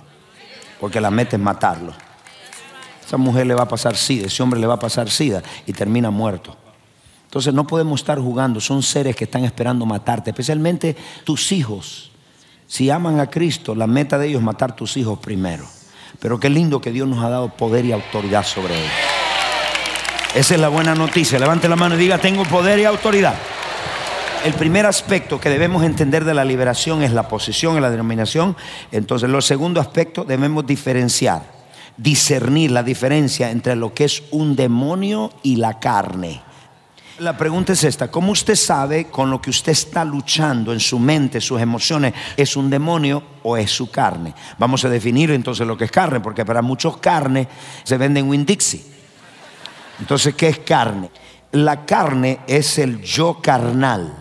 porque 0.79 0.99
la 0.99 1.11
meta 1.11 1.37
es 1.37 1.41
matarlo. 1.41 1.93
Esa 3.05 3.17
mujer 3.17 3.45
le 3.45 3.53
va 3.53 3.63
a 3.63 3.67
pasar 3.67 3.95
sida, 3.95 4.27
ese 4.27 4.41
hombre 4.43 4.59
le 4.59 4.67
va 4.67 4.75
a 4.75 4.79
pasar 4.79 5.09
sida 5.09 5.43
y 5.65 5.73
termina 5.73 6.09
muerto. 6.09 6.55
Entonces 7.25 7.53
no 7.53 7.65
podemos 7.65 7.99
estar 7.99 8.19
jugando, 8.19 8.59
son 8.59 8.83
seres 8.83 9.15
que 9.15 9.23
están 9.23 9.43
esperando 9.43 9.85
matarte, 9.85 10.29
especialmente 10.29 10.95
tus 11.23 11.51
hijos. 11.51 12.11
Si 12.67 12.89
aman 12.89 13.19
a 13.19 13.29
Cristo, 13.29 13.75
la 13.75 13.87
meta 13.87 14.17
de 14.17 14.27
ellos 14.27 14.39
es 14.39 14.45
matar 14.45 14.75
tus 14.75 14.97
hijos 14.97 15.19
primero. 15.19 15.65
Pero 16.19 16.39
qué 16.39 16.49
lindo 16.49 16.79
que 16.79 16.91
Dios 16.91 17.07
nos 17.07 17.23
ha 17.23 17.29
dado 17.29 17.49
poder 17.49 17.85
y 17.85 17.91
autoridad 17.91 18.45
sobre 18.45 18.77
ellos. 18.77 18.91
Esa 20.35 20.55
es 20.55 20.59
la 20.59 20.69
buena 20.69 20.95
noticia. 20.95 21.39
Levante 21.39 21.67
la 21.67 21.75
mano 21.75 21.95
y 21.95 21.97
diga, 21.97 22.17
tengo 22.17 22.43
poder 22.45 22.79
y 22.79 22.85
autoridad. 22.85 23.35
El 24.45 24.53
primer 24.53 24.85
aspecto 24.85 25.39
que 25.39 25.49
debemos 25.49 25.83
entender 25.83 26.25
de 26.25 26.33
la 26.33 26.43
liberación 26.43 27.01
es 27.01 27.13
la 27.13 27.27
posición 27.27 27.77
y 27.77 27.79
la 27.79 27.89
denominación. 27.89 28.55
Entonces, 28.91 29.29
lo 29.29 29.41
segundo 29.41 29.79
aspecto 29.79 30.23
debemos 30.23 30.65
diferenciar 30.65 31.52
discernir 31.97 32.71
la 32.71 32.83
diferencia 32.83 33.51
entre 33.51 33.75
lo 33.75 33.93
que 33.93 34.05
es 34.05 34.23
un 34.31 34.55
demonio 34.55 35.31
y 35.43 35.57
la 35.57 35.79
carne. 35.79 36.41
La 37.19 37.37
pregunta 37.37 37.73
es 37.73 37.83
esta, 37.83 38.09
¿cómo 38.09 38.31
usted 38.31 38.55
sabe 38.55 39.05
con 39.05 39.29
lo 39.29 39.39
que 39.39 39.51
usted 39.51 39.71
está 39.71 40.03
luchando 40.03 40.73
en 40.73 40.79
su 40.79 40.97
mente, 40.97 41.39
sus 41.39 41.61
emociones, 41.61 42.13
es 42.35 42.57
un 42.57 42.71
demonio 42.71 43.21
o 43.43 43.55
es 43.55 43.69
su 43.69 43.91
carne? 43.91 44.33
Vamos 44.57 44.83
a 44.83 44.89
definir 44.89 45.29
entonces 45.29 45.67
lo 45.67 45.77
que 45.77 45.85
es 45.85 45.91
carne, 45.91 46.21
porque 46.21 46.43
para 46.43 46.63
muchos 46.63 46.97
carne 46.97 47.47
se 47.83 47.97
vende 47.97 48.19
en 48.19 48.29
Winn-Dixie. 48.29 48.83
Entonces, 49.99 50.33
¿qué 50.33 50.49
es 50.49 50.59
carne? 50.59 51.11
La 51.51 51.85
carne 51.85 52.39
es 52.47 52.79
el 52.79 52.99
yo 53.03 53.39
carnal, 53.41 54.11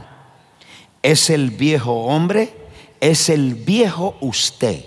es 1.02 1.30
el 1.30 1.50
viejo 1.50 2.04
hombre, 2.04 2.54
es 3.00 3.30
el 3.30 3.54
viejo 3.54 4.18
usted. 4.20 4.84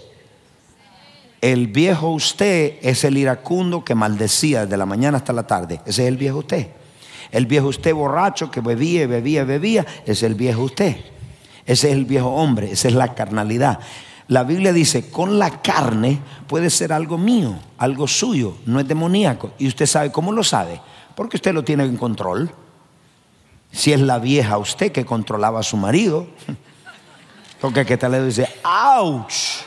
El 1.41 1.67
viejo 1.67 2.09
usted 2.09 2.75
es 2.81 3.03
el 3.03 3.17
iracundo 3.17 3.83
que 3.83 3.95
maldecía 3.95 4.63
desde 4.63 4.77
la 4.77 4.85
mañana 4.85 5.17
hasta 5.17 5.33
la 5.33 5.45
tarde. 5.45 5.81
Ese 5.85 6.03
es 6.03 6.07
el 6.07 6.17
viejo 6.17 6.39
usted. 6.39 6.67
El 7.31 7.45
viejo 7.45 7.67
usted 7.67 7.93
borracho 7.93 8.49
que 8.49 8.61
bebía, 8.61 9.07
bebía, 9.07 9.43
bebía, 9.43 9.85
es 10.05 10.23
el 10.23 10.35
viejo 10.35 10.63
usted. 10.63 10.97
Ese 11.65 11.89
es 11.89 11.93
el 11.95 12.05
viejo 12.05 12.29
hombre, 12.29 12.71
esa 12.71 12.87
es 12.87 12.93
la 12.93 13.13
carnalidad. 13.13 13.79
La 14.27 14.43
Biblia 14.43 14.73
dice, 14.73 15.09
con 15.09 15.37
la 15.37 15.61
carne 15.61 16.19
puede 16.47 16.69
ser 16.69 16.93
algo 16.93 17.17
mío, 17.17 17.55
algo 17.77 18.07
suyo, 18.07 18.57
no 18.65 18.79
es 18.79 18.87
demoníaco. 18.87 19.51
Y 19.59 19.67
usted 19.67 19.85
sabe, 19.85 20.11
¿cómo 20.11 20.31
lo 20.31 20.43
sabe? 20.43 20.81
Porque 21.15 21.37
usted 21.37 21.53
lo 21.53 21.63
tiene 21.63 21.83
en 21.83 21.97
control. 21.97 22.51
Si 23.71 23.93
es 23.93 23.99
la 23.99 24.19
vieja 24.19 24.57
usted 24.57 24.91
que 24.91 25.05
controlaba 25.05 25.59
a 25.59 25.63
su 25.63 25.77
marido. 25.77 26.27
Porque 27.61 27.85
que 27.85 27.97
tal 27.97 28.11
le 28.11 28.23
dice, 28.23 28.47
¡ouch! 28.63 29.63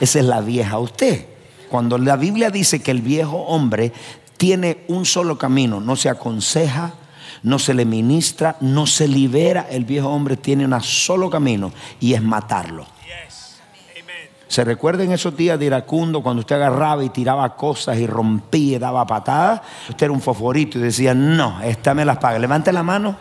Esa 0.00 0.18
es 0.18 0.24
la 0.24 0.40
vieja 0.40 0.78
usted. 0.78 1.26
Cuando 1.68 1.98
la 1.98 2.16
Biblia 2.16 2.50
dice 2.50 2.82
que 2.82 2.90
el 2.90 3.02
viejo 3.02 3.36
hombre 3.36 3.92
tiene 4.36 4.84
un 4.88 5.04
solo 5.04 5.38
camino, 5.38 5.80
no 5.80 5.96
se 5.96 6.08
aconseja, 6.08 6.94
no 7.42 7.58
se 7.58 7.74
le 7.74 7.84
ministra, 7.84 8.56
no 8.60 8.86
se 8.86 9.08
libera, 9.08 9.66
el 9.70 9.84
viejo 9.84 10.08
hombre 10.08 10.36
tiene 10.36 10.64
un 10.64 10.80
solo 10.80 11.30
camino 11.30 11.72
y 12.00 12.14
es 12.14 12.22
matarlo. 12.22 12.86
¿Se 14.54 14.62
recuerdan 14.62 15.10
esos 15.10 15.36
días 15.36 15.58
de 15.58 15.66
iracundo 15.66 16.22
cuando 16.22 16.40
usted 16.40 16.54
agarraba 16.54 17.02
y 17.02 17.08
tiraba 17.08 17.56
cosas 17.56 17.98
y 17.98 18.06
rompía 18.06 18.76
y 18.76 18.78
daba 18.78 19.04
patadas? 19.04 19.62
Usted 19.88 20.06
era 20.06 20.12
un 20.12 20.20
favorito 20.20 20.78
y 20.78 20.82
decía, 20.82 21.12
no, 21.12 21.60
esta 21.60 21.92
me 21.92 22.04
las 22.04 22.18
paga. 22.18 22.38
Levante 22.38 22.72
la 22.72 22.84
mano 22.84 23.16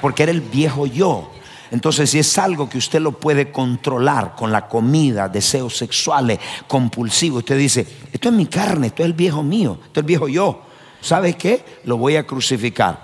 porque 0.00 0.22
era 0.22 0.30
el 0.30 0.42
viejo 0.42 0.86
yo. 0.86 1.32
Entonces, 1.70 2.10
si 2.10 2.18
es 2.18 2.38
algo 2.38 2.68
que 2.68 2.78
usted 2.78 3.00
lo 3.00 3.12
puede 3.12 3.50
controlar 3.50 4.34
con 4.34 4.52
la 4.52 4.68
comida, 4.68 5.28
deseos 5.28 5.76
sexuales, 5.76 6.38
compulsivos, 6.66 7.38
usted 7.38 7.58
dice, 7.58 7.86
esto 8.12 8.28
es 8.28 8.34
mi 8.34 8.46
carne, 8.46 8.88
esto 8.88 9.02
es 9.02 9.06
el 9.06 9.14
viejo 9.14 9.42
mío, 9.42 9.78
esto 9.86 10.00
es 10.00 10.02
el 10.02 10.06
viejo 10.06 10.28
yo. 10.28 10.62
¿Sabe 11.00 11.34
qué? 11.34 11.64
Lo 11.84 11.96
voy 11.96 12.16
a 12.16 12.26
crucificar. 12.26 13.02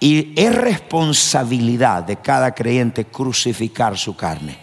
Y 0.00 0.32
es 0.36 0.54
responsabilidad 0.54 2.02
de 2.02 2.16
cada 2.16 2.54
creyente 2.54 3.06
crucificar 3.06 3.96
su 3.96 4.16
carne. 4.16 4.58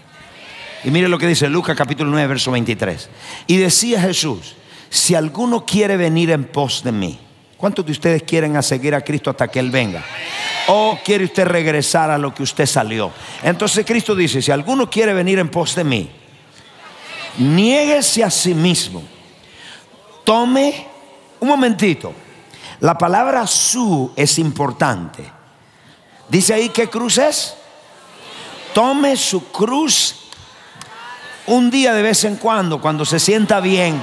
Y 0.84 0.92
mire 0.92 1.08
lo 1.08 1.18
que 1.18 1.28
dice 1.28 1.50
Lucas 1.50 1.76
capítulo 1.78 2.10
9, 2.12 2.28
verso 2.28 2.52
23. 2.52 3.10
Y 3.48 3.58
decía 3.58 4.02
Jesús, 4.02 4.56
si 4.90 5.16
alguno 5.16 5.66
quiere 5.66 5.96
venir 5.96 6.32
en 6.32 6.46
pos 6.46 6.84
de 6.84 6.92
mí, 6.92 7.20
¿cuántos 7.62 7.86
de 7.86 7.92
ustedes 7.92 8.24
quieren 8.24 8.62
seguir 8.64 8.96
a 8.96 9.02
Cristo 9.02 9.30
hasta 9.30 9.48
que 9.48 9.60
Él 9.60 9.70
venga? 9.70 10.04
¿O 10.68 10.98
quiere 11.06 11.26
usted 11.26 11.46
regresar 11.46 12.10
a 12.10 12.18
lo 12.18 12.34
que 12.34 12.42
usted 12.42 12.66
salió? 12.66 13.12
Entonces 13.44 13.86
Cristo 13.86 14.16
dice, 14.16 14.42
si 14.42 14.52
alguno 14.52 14.90
quiere 14.90 15.14
venir 15.14 15.38
en 15.38 15.50
pos 15.50 15.76
de 15.76 15.84
mí, 15.84 16.10
niéguese 17.38 18.24
a 18.24 18.32
sí 18.32 18.56
mismo. 18.56 19.04
Tome 20.24 20.88
un 21.40 21.48
momentito. 21.48 22.14
La 22.80 22.98
palabra 22.98 23.46
su 23.46 24.12
es 24.16 24.40
importante. 24.40 25.24
Dice 26.28 26.56
ahí 26.56 26.70
que 26.70 26.90
cruz 26.90 27.20
es. 27.20 27.56
Tome 28.74 29.16
su 29.16 29.52
cruz 29.52 30.16
un 31.46 31.70
día 31.70 31.94
de 31.94 32.02
vez 32.02 32.24
en 32.24 32.38
cuando, 32.38 32.82
cuando 32.82 33.06
se 33.06 33.20
sienta 33.20 33.60
bien, 33.60 34.02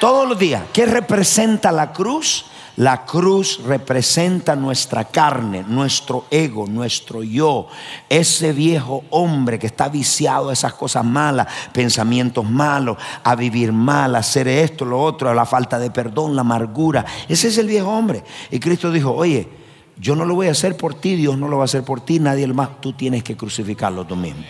todos 0.00 0.28
los 0.28 0.38
días. 0.38 0.62
¿Qué 0.72 0.86
representa 0.86 1.72
la 1.72 1.92
cruz? 1.92 2.46
La 2.76 3.04
cruz 3.04 3.60
representa 3.64 4.54
nuestra 4.54 5.02
carne, 5.04 5.64
nuestro 5.66 6.26
ego, 6.30 6.68
nuestro 6.68 7.24
yo, 7.24 7.66
ese 8.08 8.52
viejo 8.52 9.02
hombre 9.10 9.58
que 9.58 9.66
está 9.66 9.88
viciado 9.88 10.50
a 10.50 10.52
esas 10.52 10.74
cosas 10.74 11.04
malas, 11.04 11.48
pensamientos 11.72 12.48
malos, 12.48 12.96
a 13.24 13.34
vivir 13.34 13.72
mal, 13.72 14.14
a 14.14 14.20
hacer 14.20 14.46
esto, 14.46 14.84
lo 14.84 15.02
otro, 15.02 15.28
a 15.28 15.34
la 15.34 15.44
falta 15.44 15.76
de 15.80 15.90
perdón, 15.90 16.36
la 16.36 16.42
amargura. 16.42 17.04
Ese 17.28 17.48
es 17.48 17.58
el 17.58 17.66
viejo 17.66 17.88
hombre. 17.88 18.22
Y 18.52 18.60
Cristo 18.60 18.92
dijo, 18.92 19.10
oye, 19.10 19.48
yo 19.96 20.14
no 20.14 20.24
lo 20.24 20.36
voy 20.36 20.46
a 20.46 20.52
hacer 20.52 20.76
por 20.76 20.94
ti, 20.94 21.16
Dios 21.16 21.36
no 21.36 21.48
lo 21.48 21.56
va 21.56 21.64
a 21.64 21.66
hacer 21.66 21.82
por 21.82 22.02
ti, 22.02 22.20
nadie 22.20 22.46
más, 22.46 22.80
tú 22.80 22.92
tienes 22.92 23.24
que 23.24 23.36
crucificarlo 23.36 24.04
tú 24.04 24.14
mismo. 24.14 24.44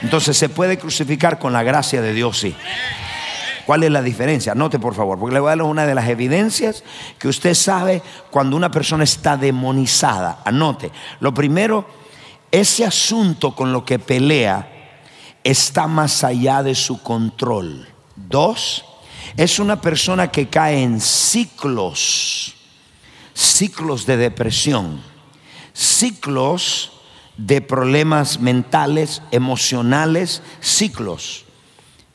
Entonces 0.00 0.36
se 0.36 0.48
puede 0.48 0.78
crucificar 0.78 1.40
con 1.40 1.52
la 1.52 1.64
gracia 1.64 2.00
de 2.00 2.14
Dios, 2.14 2.38
sí. 2.38 2.54
¿Cuál 3.68 3.84
es 3.84 3.90
la 3.90 4.00
diferencia? 4.00 4.54
Note 4.54 4.78
por 4.78 4.94
favor, 4.94 5.18
porque 5.18 5.34
le 5.34 5.40
voy 5.40 5.48
a 5.48 5.56
dar 5.56 5.60
una 5.60 5.84
de 5.84 5.94
las 5.94 6.08
evidencias 6.08 6.82
que 7.18 7.28
usted 7.28 7.52
sabe 7.52 8.02
cuando 8.30 8.56
una 8.56 8.70
persona 8.70 9.04
está 9.04 9.36
demonizada. 9.36 10.40
Anote, 10.46 10.90
lo 11.20 11.34
primero, 11.34 11.86
ese 12.50 12.86
asunto 12.86 13.54
con 13.54 13.70
lo 13.70 13.84
que 13.84 13.98
pelea 13.98 14.96
está 15.44 15.86
más 15.86 16.24
allá 16.24 16.62
de 16.62 16.74
su 16.74 17.02
control. 17.02 17.86
Dos, 18.16 18.86
es 19.36 19.58
una 19.58 19.78
persona 19.82 20.30
que 20.30 20.48
cae 20.48 20.82
en 20.82 20.98
ciclos, 20.98 22.54
ciclos 23.34 24.06
de 24.06 24.16
depresión, 24.16 25.02
ciclos 25.74 26.92
de 27.36 27.60
problemas 27.60 28.40
mentales, 28.40 29.20
emocionales, 29.30 30.40
ciclos. 30.62 31.44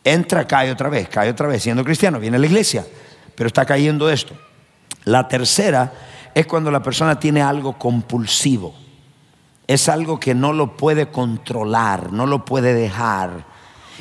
Entra, 0.04 0.46
cae 0.46 0.72
otra 0.72 0.90
vez, 0.90 1.08
cae 1.08 1.30
otra 1.30 1.48
vez, 1.48 1.64
siendo 1.64 1.84
cristiano, 1.84 2.20
viene 2.20 2.38
a 2.38 2.40
la 2.40 2.46
iglesia, 2.46 2.86
pero 3.36 3.48
está 3.48 3.66
cayendo 3.66 4.10
esto. 4.10 4.36
La 5.06 5.28
tercera 5.28 5.94
es 6.34 6.46
cuando 6.46 6.72
la 6.72 6.82
persona 6.82 7.20
tiene 7.20 7.42
algo 7.42 7.78
compulsivo. 7.78 8.74
Es 9.66 9.88
algo 9.88 10.20
que 10.20 10.36
no 10.36 10.52
lo 10.52 10.76
puede 10.76 11.08
controlar, 11.08 12.12
no 12.12 12.26
lo 12.26 12.44
puede 12.44 12.74
dejar. 12.74 13.46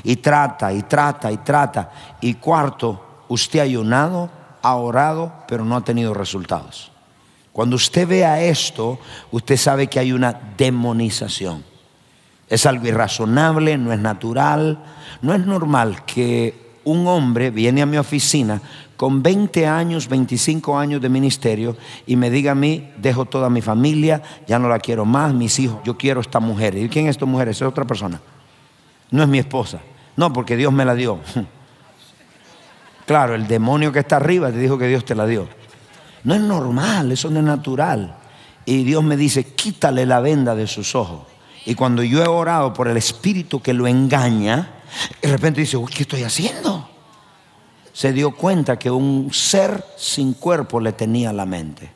Y 0.03 0.17
trata, 0.17 0.73
y 0.73 0.83
trata, 0.83 1.31
y 1.31 1.37
trata. 1.38 1.91
Y 2.21 2.35
cuarto, 2.35 3.25
usted 3.29 3.61
ha 3.61 3.65
ayunado, 3.65 4.31
ha 4.62 4.75
orado, 4.75 5.33
pero 5.47 5.65
no 5.65 5.77
ha 5.77 5.85
tenido 5.85 6.15
resultados. 6.15 6.91
Cuando 7.53 7.77
usted 7.77 8.09
vea 8.09 8.41
esto, 8.41 8.99
usted 9.31 9.57
sabe 9.57 9.87
que 9.87 10.01
hay 10.01 10.12
una 10.12 10.41
demonización. 10.57 11.65
Es 12.49 12.67
algo 12.67 12.87
irrazonable, 12.87 13.77
no 13.79 13.93
es 13.93 13.99
natural, 13.99 14.83
no 15.23 15.35
es 15.35 15.47
normal 15.47 16.05
que 16.05 16.73
un 16.85 17.07
hombre 17.07 17.51
viene 17.51 17.81
a 17.81 17.87
mi 17.87 17.97
oficina 17.97 18.61
con 18.97 19.23
20 19.23 19.67
años, 19.67 20.09
25 20.09 20.79
años 20.79 21.01
de 21.01 21.09
ministerio 21.09 21.77
y 22.07 22.17
me 22.17 22.31
diga 22.31 22.53
a 22.53 22.55
mí, 22.55 22.91
dejo 22.99 23.25
toda 23.25 23.51
mi 23.51 23.63
familia, 23.63 24.23
ya 24.47 24.59
no 24.59 24.69
la 24.69 24.79
quiero 24.79 25.05
más, 25.05 25.33
mis 25.33 25.59
hijos, 25.59 25.79
yo 25.85 25.97
quiero 25.97 26.21
esta 26.21 26.39
mujer. 26.39 26.77
¿Y 26.77 26.89
quién 26.89 27.07
es 27.07 27.13
esta 27.13 27.27
mujer? 27.27 27.49
Es 27.49 27.63
otra 27.63 27.85
persona. 27.85 28.21
No 29.11 29.23
es 29.23 29.29
mi 29.29 29.39
esposa. 29.39 29.81
No, 30.17 30.33
porque 30.33 30.57
Dios 30.57 30.73
me 30.73 30.85
la 30.85 30.95
dio. 30.95 31.19
Claro, 33.05 33.35
el 33.35 33.49
demonio 33.49 33.91
que 33.91 33.99
está 33.99 34.17
arriba 34.17 34.53
te 34.53 34.59
dijo 34.59 34.79
que 34.79 34.87
Dios 34.87 35.05
te 35.05 35.17
la 35.17 35.27
dio. 35.27 35.49
No 36.23 36.35
es 36.35 36.41
normal, 36.41 37.11
eso 37.11 37.29
no 37.31 37.41
es 37.41 37.45
natural. 37.45 38.15
Y 38.65 38.85
Dios 38.85 39.03
me 39.03 39.17
dice, 39.17 39.45
quítale 39.55 40.07
la 40.07 40.21
venda 40.21 40.55
de 40.55 40.69
sus 40.69 40.95
ojos. 40.95 41.27
Y 41.67 41.75
cuando 41.75 42.05
yo 42.05 42.23
he 42.23 42.29
orado 42.29 42.73
por 42.73 42.87
el 42.87 42.97
espíritu 42.97 43.61
que 43.61 43.73
lo 43.73 43.89
engaña, 43.89 44.82
de 45.21 45.29
repente 45.29 45.61
dice, 45.61 45.79
¿qué 45.95 46.03
estoy 46.03 46.23
haciendo? 46.23 46.89
Se 47.93 48.13
dio 48.13 48.35
cuenta 48.35 48.79
que 48.79 48.91
un 48.91 49.33
ser 49.33 49.85
sin 49.97 50.35
cuerpo 50.35 50.81
le 50.81 50.93
tenía 50.93 51.33
la 51.33 51.45
mente. 51.45 51.91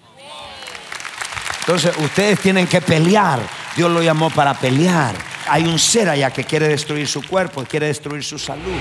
Entonces 1.61 1.97
ustedes 1.99 2.41
tienen 2.41 2.67
que 2.67 2.81
pelear. 2.81 3.41
Dios 3.77 3.91
lo 3.91 4.03
llamó 4.03 4.31
para 4.31 4.55
pelear. 4.55 5.15
Hay 5.49 5.65
un 5.65 5.79
ser 5.79 6.09
allá 6.09 6.31
que 6.31 6.45
quiere 6.45 6.69
destruir 6.69 7.09
su 7.09 7.27
cuerpo, 7.27 7.65
quiere 7.65 7.87
destruir 7.87 8.23
su 8.23 8.39
salud. 8.39 8.81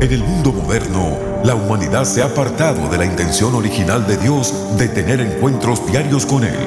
En 0.00 0.12
el 0.12 0.22
mundo 0.22 0.52
moderno, 0.52 1.16
la 1.42 1.54
humanidad 1.54 2.04
se 2.04 2.22
ha 2.22 2.26
apartado 2.26 2.88
de 2.88 2.98
la 2.98 3.06
intención 3.06 3.54
original 3.54 4.06
de 4.06 4.16
Dios 4.16 4.76
de 4.76 4.88
tener 4.88 5.20
encuentros 5.20 5.86
diarios 5.86 6.26
con 6.26 6.44
Él. 6.44 6.58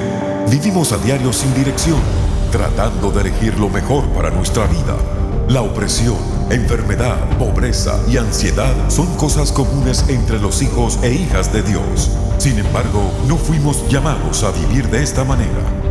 Vivimos 0.48 0.92
a 0.92 0.98
diario 0.98 1.32
sin 1.32 1.54
dirección, 1.54 2.00
tratando 2.50 3.10
de 3.10 3.22
elegir 3.22 3.58
lo 3.58 3.68
mejor 3.68 4.04
para 4.10 4.30
nuestra 4.30 4.66
vida. 4.66 4.96
La 5.48 5.62
opresión, 5.62 6.16
enfermedad, 6.50 7.16
pobreza 7.38 7.98
y 8.08 8.16
ansiedad 8.16 8.74
son 8.88 9.06
cosas 9.16 9.52
comunes 9.52 10.04
entre 10.08 10.38
los 10.38 10.62
hijos 10.62 10.98
e 11.02 11.12
hijas 11.12 11.52
de 11.52 11.62
Dios. 11.62 12.10
Sin 12.38 12.58
embargo, 12.58 13.10
no 13.26 13.36
fuimos 13.36 13.88
llamados 13.88 14.44
a 14.44 14.50
vivir 14.50 14.88
de 14.88 15.02
esta 15.02 15.24
manera. 15.24 15.79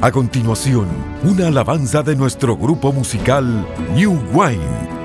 A 0.00 0.12
continuación, 0.12 0.86
una 1.24 1.48
alabanza 1.48 2.04
de 2.04 2.14
nuestro 2.14 2.56
grupo 2.56 2.92
musical 2.92 3.66
New 3.96 4.16
Wine. 4.32 4.97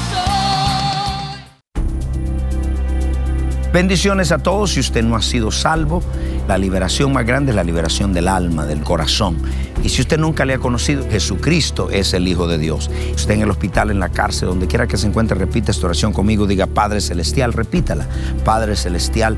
Bendiciones 3.78 4.32
a 4.32 4.38
todos. 4.38 4.72
Si 4.72 4.80
usted 4.80 5.04
no 5.04 5.14
ha 5.14 5.22
sido 5.22 5.52
salvo, 5.52 6.02
la 6.48 6.58
liberación 6.58 7.12
más 7.12 7.24
grande 7.24 7.52
es 7.52 7.54
la 7.54 7.62
liberación 7.62 8.12
del 8.12 8.26
alma, 8.26 8.66
del 8.66 8.80
corazón. 8.80 9.36
Y 9.84 9.88
si 9.88 10.02
usted 10.02 10.18
nunca 10.18 10.44
le 10.44 10.54
ha 10.54 10.58
conocido, 10.58 11.08
Jesucristo 11.08 11.88
es 11.88 12.12
el 12.12 12.26
Hijo 12.26 12.48
de 12.48 12.58
Dios. 12.58 12.90
Usted 13.14 13.34
en 13.34 13.42
el 13.42 13.50
hospital, 13.50 13.92
en 13.92 14.00
la 14.00 14.08
cárcel, 14.08 14.48
donde 14.48 14.66
quiera 14.66 14.88
que 14.88 14.96
se 14.96 15.06
encuentre, 15.06 15.38
repita 15.38 15.70
esta 15.70 15.86
oración 15.86 16.12
conmigo. 16.12 16.48
Diga, 16.48 16.66
Padre 16.66 17.00
Celestial, 17.00 17.52
repítala. 17.52 18.08
Padre 18.44 18.74
Celestial, 18.74 19.36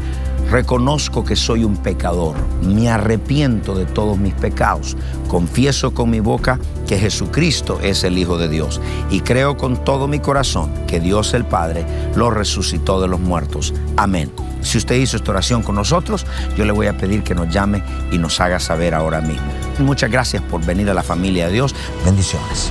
reconozco 0.51 1.25
que 1.25 1.37
soy 1.37 1.65
un 1.65 1.77
pecador. 1.77 2.35
Me 2.63 2.91
arrepiento 2.91 3.75
de 3.75 3.87
todos 3.87 4.19
mis 4.19 4.35
pecados. 4.35 4.97
Confieso 5.29 5.95
con 5.95 6.11
mi 6.11 6.21
boca 6.21 6.59
que 6.87 6.99
Jesucristo 6.99 7.79
es 7.83 8.05
el 8.05 8.19
Hijo 8.19 8.37
de 8.37 8.49
Dios. 8.49 8.81
Y 9.11 9.21
creo 9.21 9.57
con 9.57 9.85
todo 9.85 10.09
mi 10.09 10.19
corazón 10.19 10.71
que 10.87 11.01
Dios 11.01 11.35
el 11.35 11.45
Padre 11.45 11.85
lo 12.17 12.31
resucitó 12.31 13.01
de 13.01 13.09
los 13.09 13.21
muertos. 13.21 13.73
Amén. 13.97 14.31
Si 14.63 14.77
usted 14.77 14.97
hizo 14.97 15.17
esta 15.17 15.31
oración 15.31 15.63
con 15.63 15.77
nosotros, 15.77 16.27
yo 16.57 16.65
le 16.65 16.73
voy 16.73 16.87
a 16.89 16.97
pedir 16.97 17.23
que 17.23 17.35
nos 17.35 17.49
llame 17.49 17.83
y 18.11 18.19
nos 18.19 18.41
haga 18.41 18.61
saber 18.61 18.95
ahora 18.95 19.21
mismo. 19.21 19.47
Muchas 19.79 20.11
gracias 20.11 20.43
por 20.43 20.65
venir 20.65 20.91
a 20.91 20.95
la 20.95 21.03
familia 21.03 21.47
de 21.47 21.53
Dios. 21.53 21.75
Bendiciones. 22.05 22.71